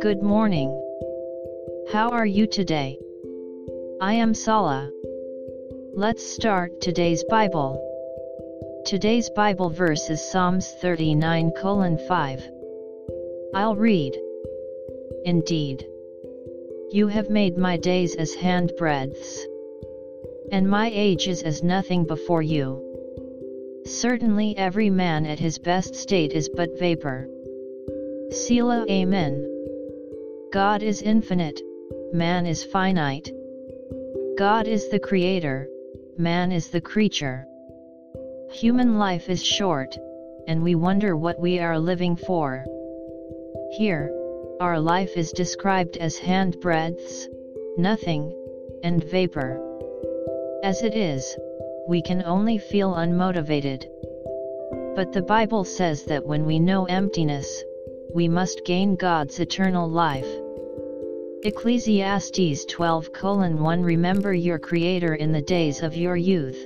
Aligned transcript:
Good 0.00 0.22
morning. 0.22 0.70
How 1.92 2.08
are 2.12 2.24
you 2.24 2.46
today? 2.46 2.98
I 4.00 4.14
am 4.14 4.32
Sala. 4.32 4.90
Let's 5.92 6.24
start 6.24 6.80
today's 6.80 7.22
Bible. 7.24 7.78
Today's 8.86 9.28
Bible 9.36 9.68
verse 9.68 10.08
is 10.08 10.30
Psalms 10.32 10.72
39 10.80 11.52
5. 12.08 12.48
I'll 13.54 13.76
read. 13.76 14.18
Indeed. 15.26 15.86
You 16.90 17.08
have 17.08 17.28
made 17.28 17.58
my 17.58 17.76
days 17.76 18.14
as 18.14 18.34
handbreadths. 18.34 19.40
And 20.50 20.70
my 20.70 20.90
age 20.94 21.28
is 21.28 21.42
as 21.42 21.62
nothing 21.62 22.06
before 22.06 22.42
you. 22.42 22.84
Certainly 23.86 24.56
every 24.56 24.88
man 24.88 25.26
at 25.26 25.38
his 25.38 25.58
best 25.58 25.94
state 25.94 26.32
is 26.32 26.48
but 26.48 26.78
vapor. 26.78 27.28
Selah 28.30 28.86
Amen. 28.88 29.50
God 30.52 30.82
is 30.82 31.02
infinite, 31.02 31.60
man 32.12 32.46
is 32.46 32.64
finite. 32.64 33.30
God 34.38 34.66
is 34.66 34.88
the 34.88 34.98
creator, 34.98 35.68
man 36.16 36.50
is 36.50 36.68
the 36.68 36.80
creature. 36.80 37.46
Human 38.50 38.98
life 38.98 39.28
is 39.28 39.44
short, 39.44 39.98
and 40.48 40.62
we 40.62 40.74
wonder 40.74 41.16
what 41.16 41.38
we 41.38 41.58
are 41.58 41.78
living 41.78 42.16
for. 42.16 42.64
Here, 43.72 44.10
our 44.60 44.80
life 44.80 45.16
is 45.16 45.30
described 45.32 45.98
as 45.98 46.16
handbreadths, 46.16 47.26
nothing, 47.76 48.32
and 48.82 49.04
vapor. 49.04 49.60
As 50.62 50.82
it 50.82 50.94
is, 50.94 51.36
we 51.86 52.00
can 52.00 52.22
only 52.22 52.56
feel 52.56 52.94
unmotivated. 52.94 53.86
But 54.96 55.12
the 55.12 55.22
Bible 55.22 55.64
says 55.64 56.04
that 56.04 56.26
when 56.26 56.46
we 56.46 56.58
know 56.58 56.86
emptiness, 56.86 57.62
we 58.14 58.26
must 58.28 58.64
gain 58.64 58.96
God's 58.96 59.38
eternal 59.38 59.88
life. 59.88 60.28
Ecclesiastes 61.42 62.64
12 62.64 63.08
1 63.20 63.82
Remember 63.82 64.32
your 64.32 64.58
Creator 64.58 65.16
in 65.16 65.32
the 65.32 65.42
days 65.42 65.82
of 65.82 65.94
your 65.94 66.16
youth, 66.16 66.58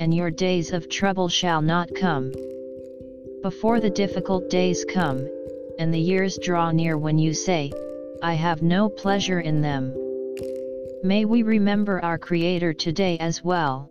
and 0.00 0.12
your 0.12 0.30
days 0.30 0.72
of 0.72 0.88
trouble 0.88 1.28
shall 1.28 1.62
not 1.62 1.94
come. 1.94 2.32
Before 3.42 3.78
the 3.78 3.90
difficult 3.90 4.50
days 4.50 4.84
come, 4.84 5.28
and 5.78 5.94
the 5.94 6.00
years 6.00 6.38
draw 6.42 6.72
near 6.72 6.98
when 6.98 7.18
you 7.18 7.34
say, 7.34 7.70
I 8.20 8.34
have 8.34 8.62
no 8.62 8.88
pleasure 8.88 9.40
in 9.40 9.60
them. 9.60 9.94
May 11.04 11.24
we 11.24 11.42
remember 11.44 12.02
our 12.02 12.18
Creator 12.18 12.74
today 12.74 13.16
as 13.18 13.44
well. 13.44 13.90